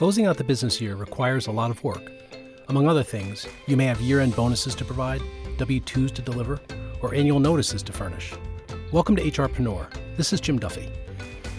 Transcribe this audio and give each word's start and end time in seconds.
Closing 0.00 0.24
out 0.24 0.38
the 0.38 0.44
business 0.44 0.80
year 0.80 0.96
requires 0.96 1.46
a 1.46 1.52
lot 1.52 1.70
of 1.70 1.84
work. 1.84 2.10
Among 2.68 2.88
other 2.88 3.02
things, 3.02 3.46
you 3.66 3.76
may 3.76 3.84
have 3.84 4.00
year 4.00 4.20
end 4.20 4.34
bonuses 4.34 4.74
to 4.76 4.84
provide, 4.86 5.20
W 5.58 5.78
2s 5.78 6.10
to 6.12 6.22
deliver, 6.22 6.58
or 7.02 7.14
annual 7.14 7.38
notices 7.38 7.82
to 7.82 7.92
furnish. 7.92 8.32
Welcome 8.92 9.14
to 9.16 9.22
HRpreneur. 9.22 9.88
This 10.16 10.32
is 10.32 10.40
Jim 10.40 10.58
Duffy. 10.58 10.90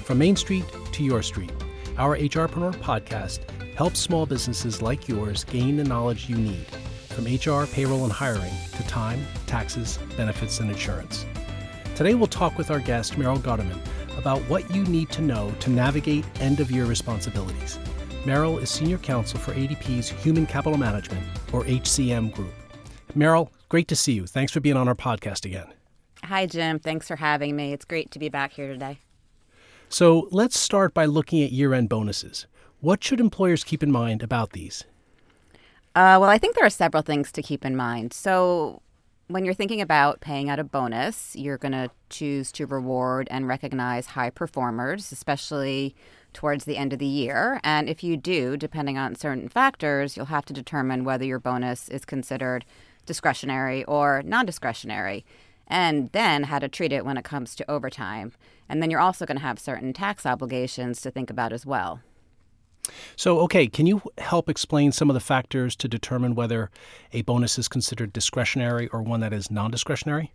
From 0.06 0.18
Main 0.18 0.36
Street 0.36 0.66
to 0.92 1.04
your 1.04 1.22
street, 1.22 1.52
our 2.00 2.18
HRpreneur 2.18 2.74
podcast 2.78 3.42
helps 3.76 4.00
small 4.00 4.26
businesses 4.26 4.82
like 4.82 5.08
yours 5.08 5.44
gain 5.44 5.78
the 5.78 5.84
knowledge 5.84 6.28
you 6.28 6.36
need 6.36 6.66
from 7.10 7.26
HR, 7.26 7.68
payroll, 7.68 8.06
and 8.06 8.12
hiring 8.12 8.54
to 8.76 8.88
time, 8.88 9.24
taxes, 9.46 10.00
benefits, 10.18 10.60
and 10.60 10.72
insurance. 10.72 11.28
Today, 11.94 12.16
we'll 12.16 12.26
talk 12.26 12.58
with 12.58 12.72
our 12.72 12.80
guest, 12.80 13.20
Meryl 13.20 13.38
Guterman, 13.38 13.78
about 14.18 14.40
what 14.50 14.68
you 14.74 14.84
need 14.86 15.12
to 15.12 15.22
know 15.22 15.54
to 15.60 15.70
navigate 15.70 16.26
end 16.42 16.60
of 16.60 16.72
year 16.72 16.86
responsibilities. 16.86 17.78
Meryl 18.24 18.62
is 18.62 18.70
Senior 18.70 19.00
Counsel 19.00 19.40
for 19.40 19.52
ADP's 19.54 20.10
Human 20.10 20.46
Capital 20.46 20.78
Management, 20.78 21.26
or 21.52 21.64
HCM 21.64 22.32
Group. 22.32 22.54
Meryl, 23.18 23.50
great 23.68 23.88
to 23.88 23.96
see 23.96 24.14
you. 24.14 24.28
Thanks 24.28 24.52
for 24.52 24.60
being 24.60 24.78
on 24.78 24.88
our 24.88 24.94
podcast 24.94 25.44
again. 25.44 25.66
Hi, 26.26 26.46
Jim. 26.46 26.78
Thanks 26.78 27.08
for 27.08 27.16
having 27.16 27.56
me. 27.56 27.74
It's 27.74 27.84
great 27.84 28.12
to 28.12 28.20
be 28.20 28.30
back 28.30 28.54
here 28.54 28.68
today. 28.68 29.00
So 29.90 30.28
let's 30.30 30.58
start 30.58 30.94
by 30.94 31.06
looking 31.06 31.42
at 31.42 31.52
year 31.52 31.74
end 31.74 31.90
bonuses. 31.90 32.46
What 32.80 33.04
should 33.04 33.20
employers 33.20 33.64
keep 33.64 33.82
in 33.82 33.92
mind 33.92 34.22
about 34.22 34.52
these? 34.52 34.84
Uh, 35.96 36.22
well, 36.22 36.26
I 36.26 36.38
think 36.38 36.56
there 36.56 36.66
are 36.66 36.70
several 36.70 37.02
things 37.02 37.32
to 37.32 37.42
keep 37.42 37.66
in 37.66 37.76
mind. 37.76 38.14
So, 38.14 38.84
when 39.28 39.46
you're 39.46 39.54
thinking 39.54 39.82
about 39.82 40.22
paying 40.22 40.50
out 40.50 40.60
a 40.60 40.64
bonus, 40.64 41.36
you're 41.36 41.58
going 41.58 41.72
to 41.72 41.90
choose 42.10 42.52
to 42.54 42.66
reward 42.66 43.28
and 43.32 43.48
recognize 43.48 44.08
high 44.08 44.30
performers, 44.30 45.12
especially 45.12 45.96
towards 46.34 46.66
the 46.66 46.78
end 46.78 46.94
of 46.94 47.00
the 47.00 47.06
year. 47.06 47.60
And 47.64 47.90
if 47.90 48.04
you 48.04 48.18
do, 48.18 48.58
depending 48.58 48.98
on 48.98 49.16
certain 49.16 49.50
factors, 49.50 50.16
you'll 50.16 50.28
have 50.28 50.46
to 50.46 50.54
determine 50.54 51.04
whether 51.04 51.26
your 51.26 51.40
bonus 51.40 51.90
is 51.90 52.06
considered 52.06 52.66
discretionary 53.06 53.84
or 53.86 54.22
non 54.24 54.46
discretionary, 54.46 55.26
and 55.68 56.12
then 56.12 56.44
how 56.44 56.60
to 56.60 56.70
treat 56.70 56.92
it 56.92 57.06
when 57.06 57.18
it 57.18 57.24
comes 57.24 57.56
to 57.56 57.70
overtime. 57.70 58.32
And 58.70 58.82
then 58.82 58.90
you're 58.90 59.00
also 59.00 59.26
going 59.26 59.38
to 59.38 59.44
have 59.44 59.60
certain 59.60 59.94
tax 59.94 60.26
obligations 60.26 61.02
to 61.02 61.12
think 61.12 61.30
about 61.30 61.54
as 61.54 61.66
well. 61.66 62.02
So, 63.16 63.40
okay, 63.42 63.68
can 63.68 63.86
you 63.86 64.02
help 64.18 64.50
explain 64.50 64.92
some 64.92 65.10
of 65.10 65.14
the 65.14 65.20
factors 65.20 65.76
to 65.78 65.88
determine 65.88 66.36
whether 66.36 66.72
a 67.14 67.22
bonus 67.22 67.60
is 67.60 67.68
considered 67.68 68.12
discretionary 68.14 68.88
or 68.88 69.02
one 69.02 69.20
that 69.20 69.34
is 69.34 69.52
non 69.52 69.72
discretionary? 69.72 70.32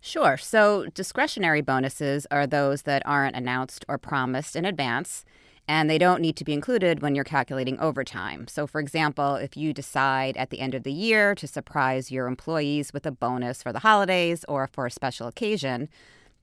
Sure. 0.00 0.36
So, 0.36 0.86
discretionary 0.94 1.60
bonuses 1.60 2.26
are 2.30 2.46
those 2.46 2.82
that 2.82 3.02
aren't 3.04 3.36
announced 3.36 3.84
or 3.88 3.98
promised 3.98 4.54
in 4.54 4.64
advance, 4.64 5.24
and 5.66 5.90
they 5.90 5.98
don't 5.98 6.22
need 6.22 6.36
to 6.36 6.44
be 6.44 6.52
included 6.54 7.02
when 7.02 7.14
you're 7.14 7.24
calculating 7.24 7.78
overtime. 7.80 8.46
So, 8.48 8.66
for 8.66 8.80
example, 8.80 9.34
if 9.34 9.56
you 9.56 9.74
decide 9.74 10.36
at 10.36 10.50
the 10.50 10.60
end 10.60 10.74
of 10.74 10.84
the 10.84 10.92
year 10.92 11.34
to 11.34 11.46
surprise 11.46 12.10
your 12.10 12.26
employees 12.26 12.92
with 12.92 13.04
a 13.06 13.10
bonus 13.10 13.62
for 13.62 13.72
the 13.72 13.80
holidays 13.80 14.44
or 14.48 14.68
for 14.68 14.86
a 14.86 14.90
special 14.90 15.26
occasion, 15.26 15.88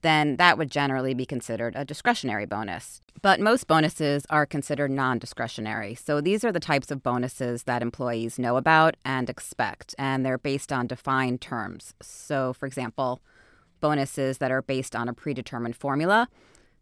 then 0.02 0.36
that 0.36 0.58
would 0.58 0.70
generally 0.70 1.14
be 1.14 1.26
considered 1.26 1.74
a 1.74 1.84
discretionary 1.84 2.46
bonus. 2.46 3.00
But 3.22 3.40
most 3.40 3.66
bonuses 3.66 4.26
are 4.28 4.46
considered 4.46 4.90
non 4.90 5.18
discretionary. 5.18 5.94
So 5.94 6.20
these 6.20 6.44
are 6.44 6.52
the 6.52 6.60
types 6.60 6.90
of 6.90 7.02
bonuses 7.02 7.64
that 7.64 7.82
employees 7.82 8.38
know 8.38 8.56
about 8.58 8.96
and 9.04 9.28
expect, 9.30 9.94
and 9.98 10.24
they're 10.24 10.38
based 10.38 10.72
on 10.72 10.86
defined 10.86 11.40
terms. 11.40 11.94
So, 12.02 12.52
for 12.52 12.66
example, 12.66 13.20
bonuses 13.86 14.38
that 14.38 14.50
are 14.50 14.62
based 14.62 14.96
on 14.96 15.08
a 15.08 15.14
predetermined 15.14 15.76
formula, 15.76 16.28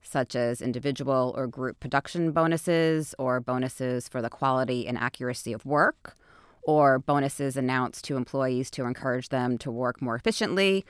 such 0.01 0.35
as 0.35 0.63
individual 0.63 1.35
or 1.37 1.47
group 1.47 1.79
production 1.79 2.33
bonuses, 2.33 3.15
or 3.19 3.41
bonuses 3.41 4.09
for 4.09 4.23
the 4.23 4.31
quality 4.31 4.87
and 4.89 4.97
accuracy 4.97 5.53
of 5.53 5.67
work, 5.67 6.17
or 6.63 6.99
bonuses 6.99 7.59
announced 7.59 8.07
to 8.07 8.17
employees 8.17 8.71
to 8.71 8.87
encourage 8.87 9.29
them 9.29 9.59
to 9.59 9.71
work 9.71 10.01
more 10.01 10.17
efficiently, 10.17 10.83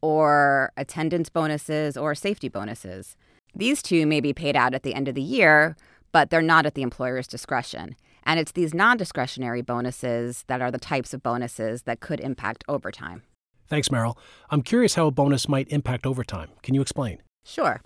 or 0.00 0.72
attendance 0.76 1.28
bonuses 1.28 1.96
or 1.96 2.16
safety 2.16 2.48
bonuses. 2.48 3.16
These 3.54 3.80
two 3.80 4.06
may 4.06 4.20
be 4.20 4.32
paid 4.32 4.56
out 4.56 4.74
at 4.74 4.82
the 4.82 4.94
end 4.94 5.06
of 5.06 5.14
the 5.14 5.22
year, 5.38 5.76
but 6.10 6.30
they're 6.30 6.42
not 6.42 6.66
at 6.66 6.74
the 6.74 6.82
employer's 6.82 7.28
discretion. 7.28 7.94
And 8.24 8.40
it's 8.40 8.52
these 8.52 8.74
non 8.74 8.96
discretionary 8.96 9.62
bonuses 9.62 10.42
that 10.48 10.60
are 10.60 10.72
the 10.72 10.78
types 10.92 11.14
of 11.14 11.22
bonuses 11.22 11.82
that 11.82 12.00
could 12.00 12.18
impact 12.18 12.64
overtime. 12.66 13.22
Thanks, 13.70 13.88
Meryl. 13.88 14.16
I'm 14.50 14.62
curious 14.62 14.96
how 14.96 15.06
a 15.06 15.12
bonus 15.12 15.48
might 15.48 15.68
impact 15.68 16.04
overtime. 16.04 16.50
Can 16.62 16.74
you 16.74 16.82
explain? 16.82 17.22
Sure. 17.44 17.80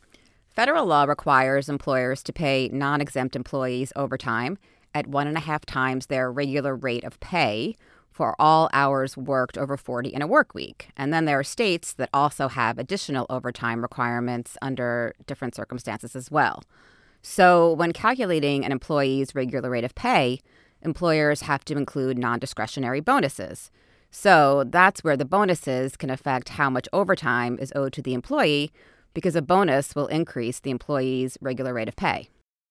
Federal 0.48 0.86
law 0.86 1.04
requires 1.04 1.68
employers 1.68 2.22
to 2.22 2.32
pay 2.32 2.70
non 2.72 3.02
exempt 3.02 3.36
employees 3.36 3.92
overtime 3.94 4.56
at 4.94 5.06
one 5.06 5.26
and 5.26 5.36
a 5.36 5.40
half 5.40 5.66
times 5.66 6.06
their 6.06 6.32
regular 6.32 6.74
rate 6.74 7.04
of 7.04 7.20
pay 7.20 7.74
for 8.10 8.34
all 8.38 8.70
hours 8.72 9.16
worked 9.16 9.58
over 9.58 9.76
40 9.76 10.08
in 10.08 10.22
a 10.22 10.26
work 10.26 10.54
week. 10.54 10.88
And 10.96 11.12
then 11.12 11.24
there 11.24 11.38
are 11.40 11.44
states 11.44 11.92
that 11.94 12.08
also 12.14 12.48
have 12.48 12.78
additional 12.78 13.26
overtime 13.28 13.82
requirements 13.82 14.56
under 14.62 15.14
different 15.26 15.54
circumstances 15.54 16.16
as 16.16 16.30
well. 16.30 16.62
So, 17.20 17.72
when 17.72 17.92
calculating 17.92 18.64
an 18.64 18.72
employee's 18.72 19.34
regular 19.34 19.68
rate 19.68 19.84
of 19.84 19.94
pay, 19.94 20.40
employers 20.82 21.42
have 21.42 21.64
to 21.66 21.76
include 21.76 22.16
non 22.16 22.38
discretionary 22.38 23.00
bonuses. 23.00 23.70
So, 24.16 24.62
that's 24.68 25.02
where 25.02 25.16
the 25.16 25.24
bonuses 25.24 25.96
can 25.96 26.08
affect 26.08 26.50
how 26.50 26.70
much 26.70 26.88
overtime 26.92 27.58
is 27.60 27.72
owed 27.74 27.92
to 27.94 28.00
the 28.00 28.14
employee 28.14 28.70
because 29.12 29.34
a 29.34 29.42
bonus 29.42 29.96
will 29.96 30.06
increase 30.06 30.60
the 30.60 30.70
employee's 30.70 31.36
regular 31.40 31.74
rate 31.74 31.88
of 31.88 31.96
pay. 31.96 32.28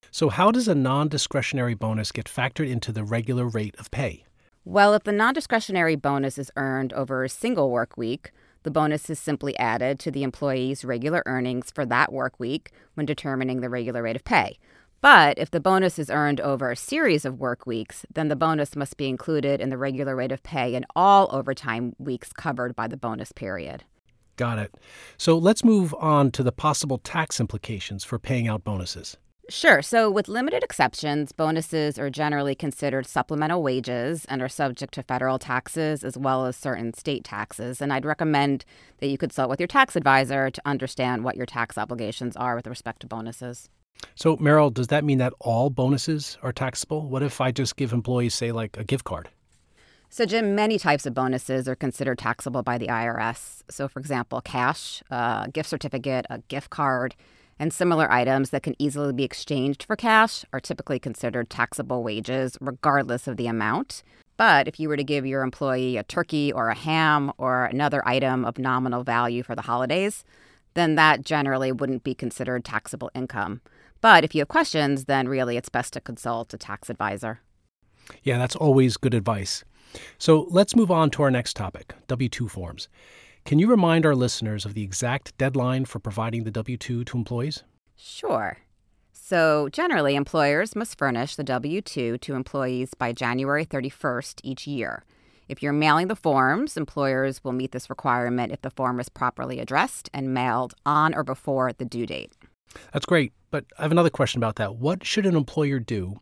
So, 0.10 0.30
how 0.30 0.52
does 0.52 0.70
a 0.70 0.74
non 0.74 1.10
discretionary 1.10 1.74
bonus 1.74 2.14
get 2.14 2.28
factored 2.28 2.70
into 2.70 2.94
the 2.94 3.04
regular 3.04 3.46
rate 3.46 3.76
of 3.78 3.92
pay? 3.92 4.24
Well, 4.64 4.94
if 4.94 5.04
the 5.04 5.12
non 5.12 5.34
discretionary 5.34 5.98
bonus 5.98 6.38
is 6.38 6.50
earned 6.56 6.94
over 6.94 7.26
a 7.26 7.30
single 7.30 7.70
work 7.70 7.98
week, 7.98 8.32
the 8.64 8.72
bonus 8.72 9.10
is 9.10 9.20
simply 9.20 9.56
added 9.60 10.00
to 10.00 10.12
the 10.12 10.24
employee's 10.24 10.86
regular 10.86 11.24
earnings 11.26 11.72
for 11.72 11.86
that 11.88 12.14
work 12.14 12.40
week 12.40 12.72
when 12.94 13.06
determining 13.06 13.60
the 13.60 13.70
regular 13.70 14.02
rate 14.02 14.16
of 14.16 14.24
pay. 14.24 14.58
But 15.04 15.38
if 15.38 15.52
the 15.52 15.60
bonus 15.60 16.00
is 16.00 16.10
earned 16.10 16.40
over 16.40 16.72
a 16.72 16.78
series 16.78 17.26
of 17.26 17.38
work 17.38 17.68
weeks, 17.68 18.06
then 18.14 18.30
the 18.30 18.38
bonus 18.38 18.74
must 18.74 18.96
be 18.96 19.10
included 19.10 19.60
in 19.60 19.70
the 19.70 19.78
regular 19.78 20.16
rate 20.16 20.32
of 20.32 20.42
pay 20.44 20.76
in 20.76 20.86
all 20.96 21.28
overtime 21.30 21.94
weeks 22.00 22.32
covered 22.32 22.74
by 22.74 22.88
the 22.88 22.96
bonus 22.96 23.34
period. 23.34 23.84
Got 24.38 24.60
it. 24.60 24.74
So 25.18 25.38
let's 25.38 25.62
move 25.62 25.94
on 26.00 26.32
to 26.32 26.42
the 26.42 26.54
possible 26.54 27.00
tax 27.00 27.42
implications 27.42 28.06
for 28.06 28.18
paying 28.18 28.48
out 28.48 28.64
bonuses. 28.64 29.18
Sure. 29.50 29.82
So, 29.82 30.10
with 30.10 30.30
limited 30.30 30.64
exceptions, 30.64 31.34
bonuses 31.34 32.00
are 32.00 32.10
generally 32.10 32.56
considered 32.56 33.06
supplemental 33.06 33.62
wages 33.62 34.24
and 34.30 34.42
are 34.42 34.48
subject 34.48 34.94
to 34.94 35.04
federal 35.04 35.38
taxes 35.38 36.06
as 36.06 36.18
well 36.18 36.46
as 36.46 36.56
certain 36.56 36.94
state 36.94 37.26
taxes. 37.26 37.82
And 37.82 37.92
I'd 37.92 38.06
recommend 38.06 38.64
that 39.00 39.08
you 39.08 39.18
consult 39.18 39.50
with 39.50 39.60
your 39.60 39.68
tax 39.68 39.98
advisor 39.98 40.50
to 40.50 40.62
understand 40.64 41.26
what 41.26 41.36
your 41.36 41.46
tax 41.46 41.78
obligations 41.78 42.38
are 42.38 42.56
with 42.56 42.68
respect 42.68 43.02
to 43.02 43.08
bonuses. 43.08 43.70
So, 44.16 44.38
Meryl, 44.38 44.74
does 44.74 44.88
that 44.88 45.04
mean 45.04 45.18
that 45.18 45.34
all 45.40 45.70
bonuses 45.70 46.38
are 46.44 46.54
taxable? 46.54 47.08
What 47.08 47.24
if 47.24 47.42
I 47.42 47.52
just 47.52 47.76
give 47.76 47.94
employees, 47.94 48.34
say, 48.34 48.52
like 48.52 48.78
a 48.78 48.84
gift 48.84 49.04
card? 49.04 49.30
So, 50.10 50.26
Jim, 50.26 50.54
many 50.54 50.78
types 50.78 51.06
of 51.06 51.14
bonuses 51.14 51.68
are 51.68 51.76
considered 51.76 52.20
taxable 52.20 52.62
by 52.62 52.78
the 52.78 52.88
IRS. 52.88 53.64
So, 53.70 53.88
for 53.88 54.00
example, 54.00 54.40
cash, 54.42 55.02
a 55.10 55.50
gift 55.52 55.68
certificate, 55.68 56.26
a 56.30 56.38
gift 56.48 56.70
card 56.70 57.16
and 57.60 57.74
similar 57.74 58.12
items 58.12 58.52
that 58.52 58.64
can 58.64 58.76
easily 58.78 59.14
be 59.14 59.24
exchanged 59.24 59.84
for 59.84 59.96
cash 59.96 60.46
are 60.54 60.60
typically 60.60 61.00
considered 61.00 61.50
taxable 61.50 62.04
wages, 62.04 62.58
regardless 62.62 63.28
of 63.28 63.38
the 63.38 63.48
amount. 63.48 64.04
But 64.38 64.68
if 64.68 64.80
you 64.80 64.90
were 64.90 64.98
to 64.98 65.04
give 65.04 65.26
your 65.26 65.42
employee 65.42 65.98
a 65.98 66.04
turkey 66.04 66.52
or 66.52 66.70
a 66.70 66.76
ham 66.76 67.32
or 67.38 67.66
another 67.66 68.08
item 68.08 68.46
of 68.46 68.58
nominal 68.58 69.04
value 69.04 69.44
for 69.44 69.56
the 69.56 69.64
holidays, 69.64 70.24
then 70.76 70.96
that 70.96 71.24
generally 71.26 71.72
wouldn't 71.72 72.04
be 72.04 72.16
considered 72.16 72.64
taxable 72.64 73.12
income. 73.14 73.62
But 74.04 74.26
if 74.26 74.36
you 74.36 74.42
have 74.42 74.50
questions, 74.50 75.06
then 75.06 75.30
really 75.30 75.56
it's 75.56 75.70
best 75.70 75.94
to 75.94 76.02
consult 76.02 76.54
a 76.54 76.58
tax 76.58 76.90
advisor. 76.90 77.40
Yeah, 78.22 78.38
that's 78.38 78.58
always 78.58 78.98
good 78.98 79.14
advice. 79.14 79.64
So 80.18 80.46
let's 80.50 80.76
move 80.76 80.92
on 80.92 81.10
to 81.12 81.24
our 81.24 81.32
next 81.32 81.56
topic 81.56 81.94
W 82.10 82.28
2 82.28 82.50
forms. 82.50 82.90
Can 83.46 83.60
you 83.60 83.70
remind 83.70 84.06
our 84.06 84.14
listeners 84.14 84.66
of 84.66 84.74
the 84.74 84.84
exact 84.84 85.38
deadline 85.38 85.86
for 85.86 86.00
providing 86.00 86.44
the 86.44 86.52
W 86.52 86.76
2 86.76 87.06
to 87.06 87.18
employees? 87.18 87.64
Sure. 87.96 88.58
So, 89.14 89.70
generally, 89.72 90.16
employers 90.16 90.76
must 90.76 90.98
furnish 90.98 91.38
the 91.38 91.44
W 91.46 91.80
2 91.80 92.18
to 92.18 92.36
employees 92.36 92.94
by 92.94 93.14
January 93.14 93.66
31st 93.66 94.42
each 94.44 94.68
year. 94.68 95.06
If 95.48 95.64
you're 95.64 95.72
mailing 95.72 96.08
the 96.08 96.16
forms, 96.18 96.76
employers 96.76 97.42
will 97.42 97.54
meet 97.54 97.72
this 97.72 97.90
requirement 97.90 98.52
if 98.52 98.64
the 98.64 98.70
form 98.70 99.00
is 99.00 99.08
properly 99.08 99.60
addressed 99.60 100.10
and 100.14 100.34
mailed 100.34 100.74
on 100.86 101.16
or 101.16 101.24
before 101.24 101.72
the 101.72 101.86
due 101.86 102.06
date. 102.06 102.34
That's 102.92 103.06
great. 103.06 103.34
But 103.52 103.66
I 103.78 103.84
have 103.84 103.92
another 103.92 104.10
question 104.10 104.40
about 104.40 104.56
that. 104.56 104.76
What 104.76 105.06
should 105.06 105.26
an 105.26 105.36
employer 105.36 105.80
do 105.80 106.20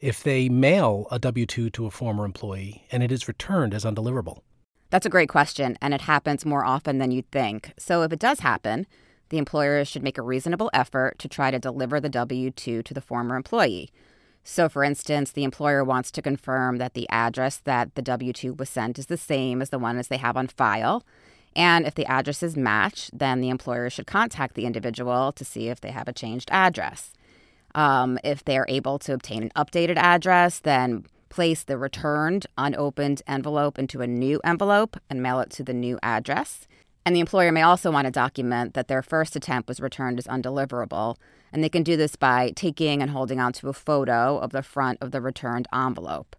if 0.00 0.22
they 0.22 0.48
mail 0.48 1.06
a 1.10 1.18
W 1.18 1.46
2 1.46 1.70
to 1.70 1.86
a 1.86 1.90
former 1.90 2.24
employee 2.24 2.86
and 2.90 3.02
it 3.02 3.12
is 3.12 3.28
returned 3.28 3.74
as 3.74 3.84
undeliverable? 3.84 4.40
That's 4.90 5.06
a 5.06 5.10
great 5.10 5.28
question, 5.28 5.76
and 5.82 5.92
it 5.92 6.02
happens 6.02 6.46
more 6.46 6.64
often 6.64 6.98
than 6.98 7.10
you'd 7.10 7.30
think. 7.32 7.72
So, 7.76 8.02
if 8.02 8.12
it 8.12 8.20
does 8.20 8.40
happen, 8.40 8.86
the 9.30 9.38
employer 9.38 9.84
should 9.84 10.04
make 10.04 10.16
a 10.16 10.22
reasonable 10.22 10.70
effort 10.72 11.18
to 11.18 11.28
try 11.28 11.50
to 11.50 11.58
deliver 11.58 12.00
the 12.00 12.08
W 12.08 12.52
2 12.52 12.82
to 12.84 12.94
the 12.94 13.00
former 13.00 13.34
employee. 13.34 13.90
So, 14.44 14.68
for 14.68 14.84
instance, 14.84 15.32
the 15.32 15.42
employer 15.42 15.82
wants 15.82 16.12
to 16.12 16.22
confirm 16.22 16.78
that 16.78 16.94
the 16.94 17.08
address 17.10 17.56
that 17.64 17.96
the 17.96 18.02
W 18.02 18.32
2 18.32 18.54
was 18.54 18.70
sent 18.70 18.96
is 18.96 19.06
the 19.06 19.16
same 19.16 19.60
as 19.60 19.70
the 19.70 19.78
one 19.78 19.98
as 19.98 20.06
they 20.06 20.18
have 20.18 20.36
on 20.36 20.46
file. 20.46 21.04
And 21.56 21.86
if 21.86 21.94
the 21.94 22.06
addresses 22.06 22.54
match, 22.54 23.10
then 23.12 23.40
the 23.40 23.48
employer 23.48 23.88
should 23.88 24.06
contact 24.06 24.54
the 24.54 24.66
individual 24.66 25.32
to 25.32 25.44
see 25.44 25.68
if 25.68 25.80
they 25.80 25.90
have 25.90 26.06
a 26.06 26.12
changed 26.12 26.50
address. 26.52 27.14
Um, 27.74 28.18
if 28.22 28.44
they're 28.44 28.66
able 28.68 28.98
to 29.00 29.14
obtain 29.14 29.42
an 29.42 29.52
updated 29.56 29.96
address, 29.96 30.60
then 30.60 31.06
place 31.30 31.64
the 31.64 31.78
returned 31.78 32.46
unopened 32.58 33.22
envelope 33.26 33.78
into 33.78 34.02
a 34.02 34.06
new 34.06 34.40
envelope 34.44 34.98
and 35.08 35.22
mail 35.22 35.40
it 35.40 35.50
to 35.50 35.64
the 35.64 35.74
new 35.74 35.98
address. 36.02 36.68
And 37.06 37.16
the 37.16 37.20
employer 37.20 37.52
may 37.52 37.62
also 37.62 37.90
want 37.90 38.04
to 38.04 38.10
document 38.10 38.74
that 38.74 38.88
their 38.88 39.02
first 39.02 39.34
attempt 39.34 39.68
was 39.68 39.80
returned 39.80 40.18
as 40.18 40.26
undeliverable. 40.26 41.16
And 41.52 41.64
they 41.64 41.68
can 41.68 41.82
do 41.82 41.96
this 41.96 42.16
by 42.16 42.52
taking 42.54 43.00
and 43.00 43.12
holding 43.12 43.40
onto 43.40 43.68
a 43.68 43.72
photo 43.72 44.38
of 44.38 44.50
the 44.50 44.62
front 44.62 44.98
of 45.00 45.10
the 45.10 45.20
returned 45.20 45.68
envelope. 45.72 46.36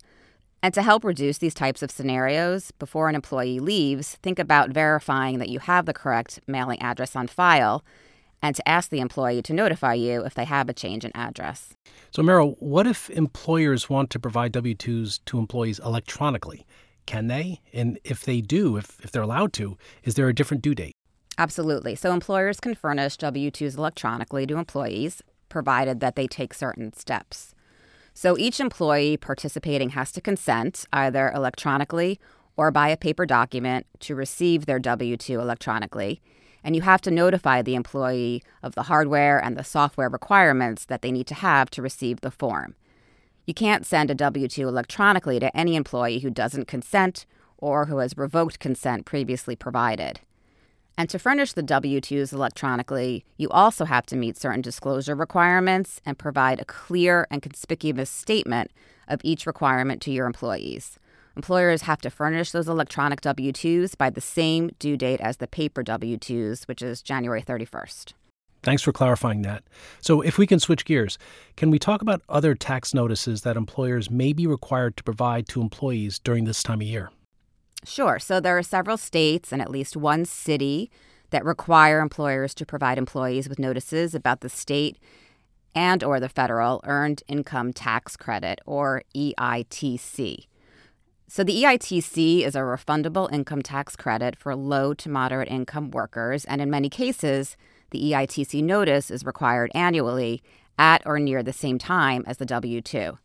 And 0.63 0.73
to 0.73 0.81
help 0.81 1.03
reduce 1.03 1.37
these 1.37 1.53
types 1.53 1.83
of 1.83 1.91
scenarios, 1.91 2.71
before 2.71 3.09
an 3.09 3.15
employee 3.15 3.59
leaves, 3.59 4.17
think 4.23 4.39
about 4.39 4.71
verifying 4.71 5.37
that 5.39 5.49
you 5.49 5.59
have 5.59 5.85
the 5.85 5.93
correct 5.93 6.39
mailing 6.47 6.81
address 6.81 7.15
on 7.15 7.27
file 7.27 7.83
and 8.41 8.55
to 8.55 8.67
ask 8.67 8.89
the 8.89 8.99
employee 8.99 9.41
to 9.41 9.53
notify 9.53 9.93
you 9.93 10.23
if 10.23 10.33
they 10.33 10.45
have 10.45 10.69
a 10.69 10.73
change 10.73 11.03
in 11.03 11.11
address. 11.15 11.73
So, 12.11 12.21
Meryl, 12.21 12.55
what 12.59 12.87
if 12.87 13.09
employers 13.09 13.89
want 13.89 14.09
to 14.11 14.19
provide 14.19 14.51
W 14.51 14.75
2s 14.75 15.19
to 15.25 15.37
employees 15.37 15.79
electronically? 15.79 16.65
Can 17.05 17.27
they? 17.27 17.61
And 17.73 17.99
if 18.03 18.25
they 18.25 18.41
do, 18.41 18.77
if, 18.77 18.99
if 19.03 19.11
they're 19.11 19.21
allowed 19.21 19.53
to, 19.53 19.77
is 20.03 20.15
there 20.15 20.27
a 20.27 20.35
different 20.35 20.61
due 20.61 20.75
date? 20.75 20.93
Absolutely. 21.37 21.95
So, 21.95 22.11
employers 22.11 22.59
can 22.59 22.75
furnish 22.75 23.17
W 23.17 23.51
2s 23.51 23.77
electronically 23.77 24.45
to 24.47 24.57
employees, 24.57 25.21
provided 25.49 25.99
that 25.99 26.15
they 26.15 26.27
take 26.27 26.53
certain 26.53 26.93
steps. 26.93 27.53
So, 28.19 28.35
each 28.35 28.59
employee 28.59 29.15
participating 29.15 29.91
has 29.91 30.11
to 30.13 30.21
consent, 30.21 30.85
either 30.91 31.31
electronically 31.35 32.19
or 32.55 32.71
by 32.71 32.87
a 32.87 32.97
paper 32.97 33.27
document, 33.27 33.85
to 33.99 34.15
receive 34.15 34.65
their 34.65 34.79
W 34.79 35.15
2 35.15 35.39
electronically 35.39 36.19
and 36.63 36.75
you 36.75 36.81
have 36.81 36.99
to 37.01 37.11
notify 37.11 37.61
the 37.61 37.75
employee 37.75 38.41
of 38.63 38.73
the 38.73 38.83
hardware 38.83 39.37
and 39.37 39.55
the 39.55 39.63
software 39.63 40.09
requirements 40.09 40.83
that 40.85 41.03
they 41.03 41.11
need 41.11 41.27
to 41.27 41.35
have 41.35 41.69
to 41.69 41.81
receive 41.83 42.21
the 42.21 42.31
form. 42.31 42.73
You 43.45 43.53
can't 43.53 43.85
send 43.85 44.09
a 44.09 44.15
W 44.15 44.47
2 44.47 44.67
electronically 44.67 45.39
to 45.39 45.55
any 45.55 45.75
employee 45.75 46.19
who 46.19 46.31
doesn't 46.31 46.67
consent 46.67 47.27
or 47.59 47.85
who 47.85 47.99
has 47.99 48.17
revoked 48.17 48.57
consent 48.59 49.05
previously 49.05 49.55
provided. 49.55 50.21
And 50.99 51.09
to 51.11 51.19
furnish 51.19 51.53
the 51.53 51.61
W 51.61 52.01
2s 52.01 52.33
electronically, 52.33 53.23
you 53.37 53.49
also 53.49 53.85
have 53.85 54.07
to 54.07 54.15
meet 54.15 54.35
certain 54.35 54.61
disclosure 54.61 55.13
requirements 55.13 56.01
and 56.07 56.17
provide 56.17 56.59
a 56.59 56.65
clear 56.65 57.27
and 57.29 57.39
conspicuous 57.39 58.09
statement 58.09 58.71
of 59.07 59.21
each 59.23 59.45
requirement 59.45 60.01
to 60.01 60.11
your 60.11 60.25
employees. 60.25 60.97
Employers 61.35 61.83
have 61.83 62.01
to 62.01 62.09
furnish 62.09 62.51
those 62.51 62.67
electronic 62.67 63.21
W 63.21 63.51
2s 63.53 63.95
by 63.95 64.09
the 64.09 64.21
same 64.21 64.71
due 64.79 64.97
date 64.97 65.21
as 65.21 65.37
the 65.37 65.45
paper 65.45 65.83
W 65.83 66.17
2s, 66.17 66.67
which 66.67 66.81
is 66.81 67.03
January 67.03 67.43
31st. 67.43 68.13
Thanks 68.63 68.81
for 68.81 68.91
clarifying 68.91 69.43
that. 69.43 69.63
So, 70.01 70.21
if 70.21 70.39
we 70.39 70.47
can 70.47 70.59
switch 70.59 70.83
gears, 70.83 71.19
can 71.55 71.69
we 71.69 71.77
talk 71.77 72.01
about 72.01 72.23
other 72.27 72.55
tax 72.55 72.91
notices 72.95 73.43
that 73.43 73.55
employers 73.55 74.09
may 74.09 74.33
be 74.33 74.47
required 74.47 74.97
to 74.97 75.03
provide 75.03 75.47
to 75.49 75.61
employees 75.61 76.17
during 76.17 76.45
this 76.45 76.63
time 76.63 76.81
of 76.81 76.87
year? 76.87 77.11
Sure. 77.83 78.19
So, 78.19 78.39
there 78.39 78.57
are 78.57 78.63
several 78.63 78.97
states 78.97 79.51
and 79.51 79.61
at 79.61 79.71
least 79.71 79.95
one 79.95 80.25
city 80.25 80.89
that 81.29 81.45
require 81.45 81.99
employers 81.99 82.53
to 82.55 82.65
provide 82.65 82.97
employees 82.97 83.47
with 83.49 83.59
notices 83.59 84.15
about 84.15 84.41
the 84.41 84.49
state 84.49 84.97
and 85.75 86.03
or 86.03 86.19
the 86.19 86.29
federal 86.29 86.81
earned 86.85 87.21
income 87.27 87.71
tax 87.71 88.17
credit 88.17 88.59
or 88.65 89.03
EITC. 89.15 90.47
So, 91.27 91.43
the 91.43 91.63
EITC 91.63 92.43
is 92.43 92.55
a 92.55 92.59
refundable 92.59 93.31
income 93.31 93.61
tax 93.61 93.95
credit 93.95 94.37
for 94.37 94.55
low 94.55 94.93
to 94.95 95.09
moderate 95.09 95.49
income 95.49 95.91
workers, 95.91 96.45
and 96.45 96.61
in 96.61 96.69
many 96.69 96.89
cases, 96.89 97.57
the 97.91 98.11
EITC 98.11 98.63
notice 98.63 99.11
is 99.11 99.25
required 99.25 99.71
annually 99.75 100.41
at 100.79 101.01
or 101.05 101.19
near 101.19 101.43
the 101.43 101.53
same 101.53 101.77
time 101.77 102.23
as 102.27 102.37
the 102.37 102.45
W 102.45 102.81
2. 102.81 103.17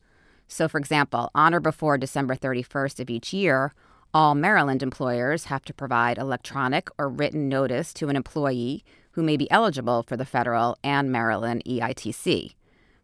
So, 0.49 0.69
for 0.69 0.79
example, 0.79 1.31
on 1.35 1.55
or 1.55 1.61
before 1.61 1.97
December 1.97 2.35
31st 2.35 3.01
of 3.01 3.09
each 3.09 3.33
year, 3.33 3.73
all 4.15 4.35
Maryland 4.35 4.83
employers 4.83 5.45
have 5.45 5.65
to 5.65 5.73
provide 5.73 6.19
electronic 6.19 6.91
or 6.99 7.09
written 7.09 7.49
notice 7.49 7.95
to 7.95 8.09
an 8.09 8.17
employee 8.17 8.85
who 9.13 9.23
may 9.23 9.37
be 9.37 9.51
eligible 9.51 10.03
for 10.03 10.17
the 10.17 10.27
federal 10.27 10.77
and 10.85 11.11
Maryland 11.11 11.63
EITC. 11.67 12.55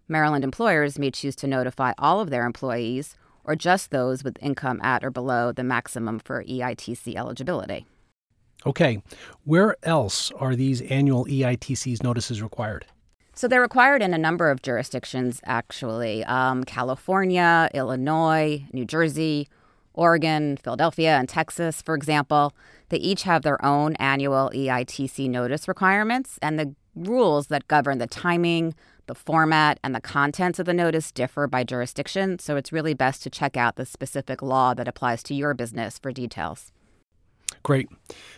Maryland 0.06 0.44
employers 0.44 0.98
may 0.98 1.10
choose 1.10 1.36
to 1.36 1.46
notify 1.46 1.92
all 1.98 2.20
of 2.20 2.30
their 2.30 2.44
employees 2.44 3.16
or 3.44 3.56
just 3.56 3.90
those 3.90 4.22
with 4.22 4.36
income 4.42 4.80
at 4.82 5.02
or 5.02 5.10
below 5.10 5.50
the 5.52 5.64
maximum 5.64 6.18
for 6.18 6.44
EITC 6.44 7.14
eligibility. 7.14 7.86
Okay, 8.66 9.02
where 9.44 9.76
else 9.84 10.30
are 10.32 10.54
these 10.54 10.82
annual 10.82 11.24
EITC's 11.26 12.02
notices 12.02 12.42
required? 12.42 12.84
So 13.34 13.48
they're 13.48 13.62
required 13.62 14.02
in 14.02 14.12
a 14.12 14.18
number 14.18 14.50
of 14.50 14.62
jurisdictions, 14.62 15.40
actually 15.44 16.24
um, 16.24 16.64
California, 16.64 17.70
Illinois, 17.72 18.64
New 18.72 18.84
Jersey, 18.84 19.48
Oregon, 19.98 20.56
Philadelphia, 20.56 21.16
and 21.16 21.28
Texas, 21.28 21.82
for 21.82 21.94
example. 21.94 22.54
They 22.88 22.98
each 22.98 23.24
have 23.24 23.42
their 23.42 23.62
own 23.64 23.96
annual 23.96 24.50
EITC 24.54 25.28
notice 25.28 25.66
requirements, 25.66 26.38
and 26.40 26.58
the 26.58 26.74
rules 26.94 27.48
that 27.48 27.68
govern 27.68 27.98
the 27.98 28.06
timing, 28.06 28.74
the 29.06 29.14
format 29.14 29.78
and 29.82 29.94
the 29.94 30.00
contents 30.00 30.58
of 30.58 30.66
the 30.66 30.74
notice 30.74 31.10
differ 31.10 31.46
by 31.46 31.64
jurisdiction, 31.64 32.38
so 32.38 32.56
it's 32.56 32.72
really 32.72 32.94
best 32.94 33.22
to 33.24 33.30
check 33.30 33.56
out 33.56 33.76
the 33.76 33.86
specific 33.86 34.40
law 34.40 34.74
that 34.74 34.88
applies 34.88 35.22
to 35.24 35.34
your 35.34 35.54
business 35.54 35.98
for 35.98 36.12
details. 36.12 36.72
Great. 37.68 37.90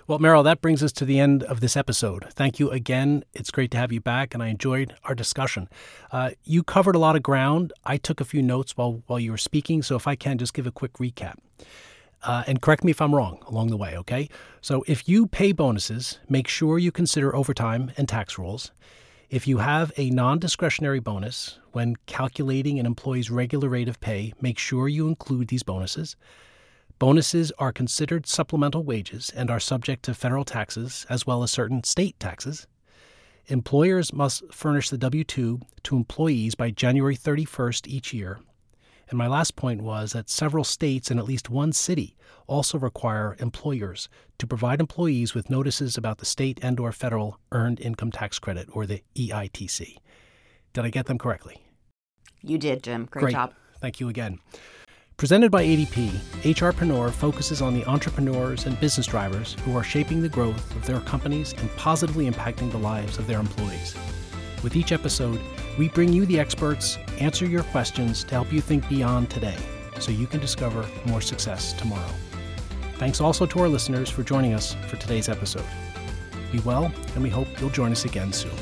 Well, 0.08 0.18
Meryl, 0.18 0.42
that 0.42 0.60
brings 0.60 0.82
us 0.82 0.90
to 0.90 1.04
the 1.04 1.20
end 1.20 1.44
of 1.44 1.60
this 1.60 1.76
episode. 1.76 2.24
Thank 2.32 2.58
you 2.58 2.68
again. 2.72 3.22
It's 3.32 3.52
great 3.52 3.70
to 3.70 3.76
have 3.76 3.92
you 3.92 4.00
back, 4.00 4.34
and 4.34 4.42
I 4.42 4.48
enjoyed 4.48 4.96
our 5.04 5.14
discussion. 5.14 5.68
Uh, 6.10 6.30
you 6.42 6.64
covered 6.64 6.96
a 6.96 6.98
lot 6.98 7.14
of 7.14 7.22
ground. 7.22 7.72
I 7.84 7.96
took 7.96 8.20
a 8.20 8.24
few 8.24 8.42
notes 8.42 8.76
while, 8.76 9.04
while 9.06 9.20
you 9.20 9.30
were 9.30 9.38
speaking, 9.38 9.84
so 9.84 9.94
if 9.94 10.08
I 10.08 10.16
can, 10.16 10.36
just 10.36 10.52
give 10.52 10.66
a 10.66 10.72
quick 10.72 10.94
recap. 10.94 11.36
Uh, 12.24 12.42
and 12.48 12.60
correct 12.60 12.82
me 12.82 12.90
if 12.90 13.00
I'm 13.00 13.14
wrong 13.14 13.38
along 13.46 13.68
the 13.68 13.76
way, 13.76 13.96
okay? 13.98 14.28
So 14.62 14.82
if 14.88 15.08
you 15.08 15.28
pay 15.28 15.52
bonuses, 15.52 16.18
make 16.28 16.48
sure 16.48 16.80
you 16.80 16.90
consider 16.90 17.32
overtime 17.36 17.92
and 17.96 18.08
tax 18.08 18.36
rules. 18.36 18.72
If 19.28 19.46
you 19.46 19.58
have 19.58 19.92
a 19.96 20.10
non 20.10 20.40
discretionary 20.40 20.98
bonus, 20.98 21.60
when 21.70 21.94
calculating 22.06 22.80
an 22.80 22.86
employee's 22.86 23.30
regular 23.30 23.68
rate 23.68 23.88
of 23.88 24.00
pay, 24.00 24.32
make 24.40 24.58
sure 24.58 24.88
you 24.88 25.06
include 25.06 25.46
these 25.46 25.62
bonuses. 25.62 26.16
Bonuses 27.00 27.50
are 27.58 27.72
considered 27.72 28.28
supplemental 28.28 28.84
wages 28.84 29.32
and 29.34 29.50
are 29.50 29.58
subject 29.58 30.04
to 30.04 30.14
federal 30.14 30.44
taxes 30.44 31.04
as 31.10 31.26
well 31.26 31.42
as 31.42 31.50
certain 31.50 31.82
state 31.82 32.20
taxes. 32.20 32.68
Employers 33.46 34.12
must 34.12 34.44
furnish 34.54 34.90
the 34.90 34.98
W 34.98 35.24
2 35.24 35.60
to 35.82 35.96
employees 35.96 36.54
by 36.54 36.70
January 36.70 37.16
31st 37.16 37.88
each 37.88 38.12
year 38.12 38.38
and 39.10 39.18
my 39.18 39.26
last 39.26 39.56
point 39.56 39.82
was 39.82 40.12
that 40.12 40.30
several 40.30 40.62
states 40.62 41.10
and 41.10 41.18
at 41.18 41.26
least 41.26 41.50
one 41.50 41.72
city 41.72 42.16
also 42.46 42.78
require 42.78 43.36
employers 43.40 44.08
to 44.38 44.46
provide 44.46 44.80
employees 44.80 45.34
with 45.34 45.50
notices 45.50 45.98
about 45.98 46.18
the 46.18 46.24
state 46.24 46.60
and 46.62 46.78
or 46.78 46.92
federal 46.92 47.38
earned 47.50 47.80
income 47.80 48.12
tax 48.12 48.38
credit 48.38 48.68
or 48.72 48.86
the 48.86 49.02
EITC. 49.16 49.96
Did 50.72 50.84
I 50.84 50.90
get 50.90 51.06
them 51.06 51.18
correctly? 51.18 51.56
You 52.42 52.56
did, 52.56 52.84
Jim. 52.84 53.08
Great, 53.10 53.22
Great. 53.22 53.32
job. 53.32 53.52
Thank 53.80 53.98
you 53.98 54.08
again. 54.08 54.38
Presented 55.20 55.50
by 55.50 55.62
ADP, 55.62 56.12
HRpreneur 56.44 57.10
focuses 57.10 57.60
on 57.60 57.74
the 57.74 57.84
entrepreneurs 57.84 58.64
and 58.64 58.80
business 58.80 59.06
drivers 59.06 59.54
who 59.66 59.76
are 59.76 59.84
shaping 59.84 60.22
the 60.22 60.30
growth 60.30 60.74
of 60.74 60.86
their 60.86 61.00
companies 61.00 61.52
and 61.58 61.70
positively 61.76 62.26
impacting 62.26 62.70
the 62.70 62.78
lives 62.78 63.18
of 63.18 63.26
their 63.26 63.38
employees. 63.38 63.94
With 64.62 64.76
each 64.76 64.92
episode, 64.92 65.38
we 65.78 65.90
bring 65.90 66.10
you 66.10 66.24
the 66.24 66.40
experts, 66.40 66.96
answer 67.18 67.44
your 67.44 67.64
questions 67.64 68.24
to 68.24 68.30
help 68.30 68.50
you 68.50 68.62
think 68.62 68.88
beyond 68.88 69.28
today 69.28 69.58
so 69.98 70.10
you 70.10 70.26
can 70.26 70.40
discover 70.40 70.88
more 71.04 71.20
success 71.20 71.74
tomorrow. 71.74 72.14
Thanks 72.94 73.20
also 73.20 73.44
to 73.44 73.60
our 73.60 73.68
listeners 73.68 74.08
for 74.08 74.22
joining 74.22 74.54
us 74.54 74.72
for 74.88 74.96
today's 74.96 75.28
episode. 75.28 75.66
Be 76.50 76.60
well, 76.60 76.90
and 77.14 77.22
we 77.22 77.28
hope 77.28 77.46
you'll 77.60 77.68
join 77.68 77.92
us 77.92 78.06
again 78.06 78.32
soon. 78.32 78.56